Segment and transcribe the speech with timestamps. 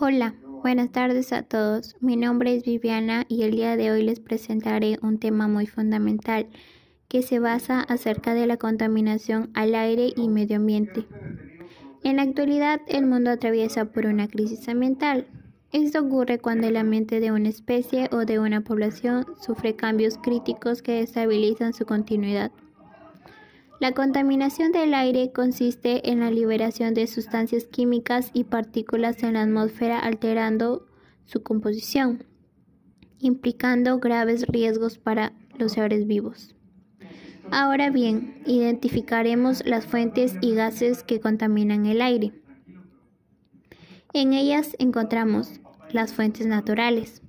[0.00, 1.96] Hola, buenas tardes a todos.
[1.98, 6.46] Mi nombre es Viviana y el día de hoy les presentaré un tema muy fundamental
[7.08, 11.04] que se basa acerca de la contaminación al aire y medio ambiente.
[12.04, 15.26] En la actualidad el mundo atraviesa por una crisis ambiental.
[15.72, 20.80] Esto ocurre cuando el ambiente de una especie o de una población sufre cambios críticos
[20.80, 22.52] que estabilizan su continuidad.
[23.80, 29.42] La contaminación del aire consiste en la liberación de sustancias químicas y partículas en la
[29.42, 30.86] atmósfera alterando
[31.26, 32.24] su composición,
[33.20, 36.56] implicando graves riesgos para los seres vivos.
[37.52, 42.32] Ahora bien, identificaremos las fuentes y gases que contaminan el aire.
[44.12, 45.60] En ellas encontramos
[45.92, 47.22] las fuentes naturales.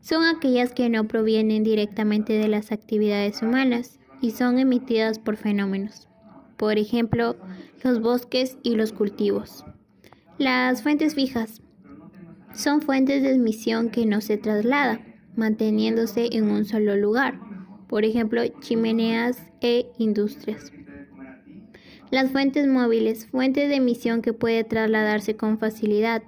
[0.00, 6.08] Son aquellas que no provienen directamente de las actividades humanas y son emitidas por fenómenos,
[6.56, 7.36] por ejemplo,
[7.82, 9.66] los bosques y los cultivos.
[10.38, 11.60] Las fuentes fijas
[12.54, 15.00] son fuentes de emisión que no se traslada,
[15.36, 17.38] manteniéndose en un solo lugar,
[17.88, 20.72] por ejemplo, chimeneas e industrias.
[22.10, 26.22] Las fuentes móviles, fuentes de emisión que puede trasladarse con facilidad,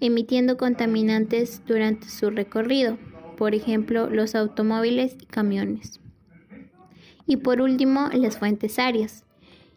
[0.00, 2.98] emitiendo contaminantes durante su recorrido,
[3.36, 6.00] por ejemplo, los automóviles y camiones.
[7.26, 9.24] Y por último, las fuentes áreas.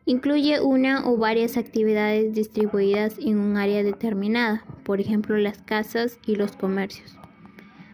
[0.05, 6.35] Incluye una o varias actividades distribuidas en un área determinada, por ejemplo las casas y
[6.35, 7.17] los comercios.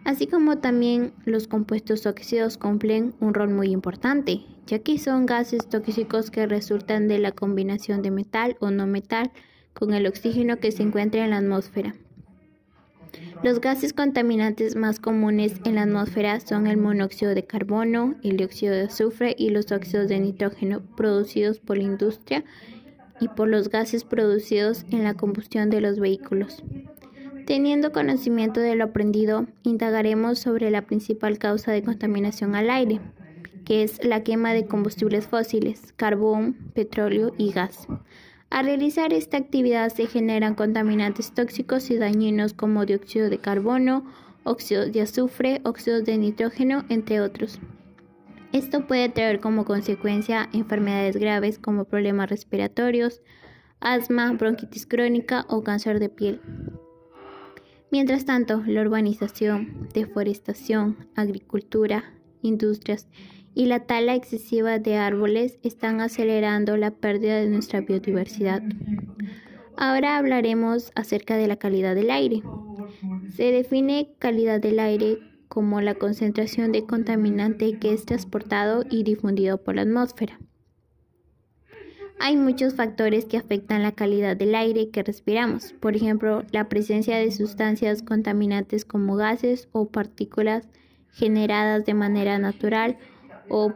[0.03, 5.67] Así como también los compuestos tóxicos cumplen un rol muy importante, ya que son gases
[5.69, 9.31] tóxicos que resultan de la combinación de metal o no metal
[9.73, 11.95] con el oxígeno que se encuentra en la atmósfera.
[13.43, 18.73] Los gases contaminantes más comunes en la atmósfera son el monóxido de carbono, el dióxido
[18.73, 22.43] de azufre y los óxidos de nitrógeno producidos por la industria
[23.19, 26.63] y por los gases producidos en la combustión de los vehículos.
[27.45, 33.01] Teniendo conocimiento de lo aprendido, indagaremos sobre la principal causa de contaminación al aire,
[33.65, 37.87] que es la quema de combustibles fósiles, carbón, petróleo y gas.
[38.53, 44.05] Al realizar esta actividad se generan contaminantes tóxicos y dañinos como dióxido de carbono,
[44.43, 47.57] óxido de azufre, óxidos de nitrógeno, entre otros.
[48.51, 53.23] Esto puede traer como consecuencia enfermedades graves como problemas respiratorios,
[53.79, 56.39] asma, bronquitis crónica o cáncer de piel.
[57.91, 62.13] Mientras tanto, la urbanización, deforestación, agricultura,
[62.43, 63.07] industrias
[63.55, 68.61] y la tala excesiva de árboles están acelerando la pérdida de nuestra biodiversidad.
[69.75, 72.43] Ahora hablaremos acerca de la calidad del aire.
[73.35, 79.63] Se define calidad del aire como la concentración de contaminante que es transportado y difundido
[79.63, 80.39] por la atmósfera.
[82.19, 87.17] Hay muchos factores que afectan la calidad del aire que respiramos, por ejemplo, la presencia
[87.17, 90.67] de sustancias contaminantes como gases o partículas
[91.13, 92.97] generadas de manera natural
[93.49, 93.73] o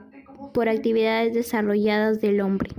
[0.54, 2.72] por actividades desarrolladas del hombre.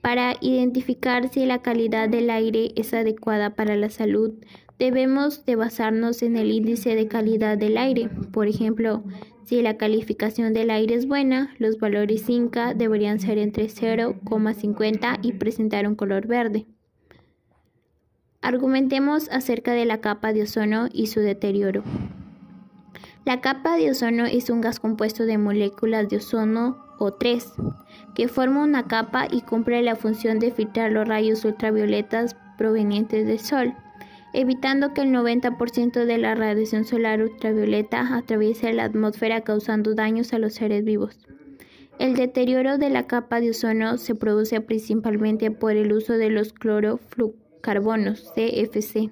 [0.00, 4.34] Para identificar si la calidad del aire es adecuada para la salud,
[4.78, 8.08] debemos de basarnos en el índice de calidad del aire.
[8.32, 9.04] Por ejemplo,
[9.44, 15.32] si la calificación del aire es buena, los valores INCA deberían ser entre 0,50 y
[15.34, 16.66] presentar un color verde.
[18.40, 21.84] Argumentemos acerca de la capa de ozono y su deterioro.
[23.24, 27.52] La capa de ozono es un gas compuesto de moléculas de ozono O3,
[28.16, 33.38] que forma una capa y cumple la función de filtrar los rayos ultravioletas provenientes del
[33.38, 33.74] Sol,
[34.32, 40.38] evitando que el 90% de la radiación solar ultravioleta atraviese la atmósfera causando daños a
[40.38, 41.16] los seres vivos.
[42.00, 46.52] El deterioro de la capa de ozono se produce principalmente por el uso de los
[46.52, 49.10] clorofluorcarbonos, CFC.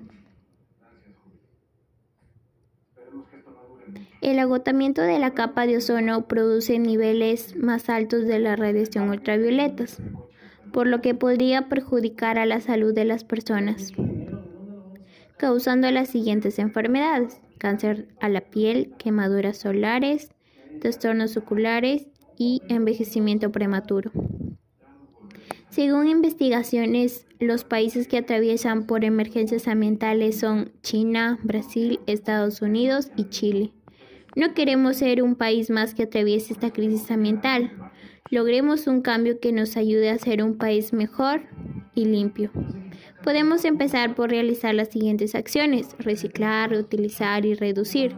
[4.21, 9.99] El agotamiento de la capa de ozono produce niveles más altos de la radiación ultravioletas,
[10.73, 13.93] por lo que podría perjudicar a la salud de las personas,
[15.39, 20.31] causando las siguientes enfermedades: cáncer a la piel, quemaduras solares,
[20.81, 22.07] trastornos oculares
[22.37, 24.13] y envejecimiento prematuro.
[25.71, 33.31] Según investigaciones, los países que atraviesan por emergencias ambientales son China, Brasil, Estados Unidos y
[33.31, 33.73] Chile.
[34.37, 37.73] No queremos ser un país más que atraviese esta crisis ambiental.
[38.31, 41.43] Logremos un cambio que nos ayude a ser un país mejor
[41.95, 42.53] y limpio.
[43.25, 48.17] Podemos empezar por realizar las siguientes acciones, reciclar, reutilizar y reducir.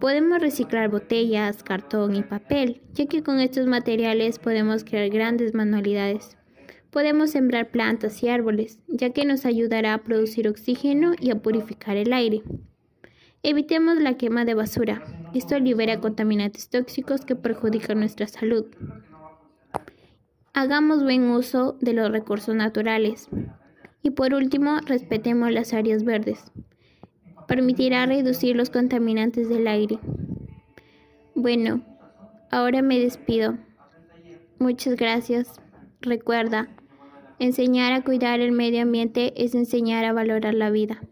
[0.00, 6.36] Podemos reciclar botellas, cartón y papel, ya que con estos materiales podemos crear grandes manualidades.
[6.90, 11.96] Podemos sembrar plantas y árboles, ya que nos ayudará a producir oxígeno y a purificar
[11.96, 12.42] el aire.
[13.46, 15.04] Evitemos la quema de basura.
[15.34, 18.64] Esto libera contaminantes tóxicos que perjudican nuestra salud.
[20.54, 23.28] Hagamos buen uso de los recursos naturales.
[24.00, 26.52] Y por último, respetemos las áreas verdes.
[27.46, 29.98] Permitirá reducir los contaminantes del aire.
[31.34, 31.82] Bueno,
[32.50, 33.58] ahora me despido.
[34.58, 35.60] Muchas gracias.
[36.00, 36.70] Recuerda,
[37.38, 41.02] enseñar a cuidar el medio ambiente es enseñar a valorar la vida.